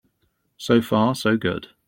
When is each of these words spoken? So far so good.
So 0.57 0.81
far 0.81 1.13
so 1.13 1.37
good. 1.37 1.67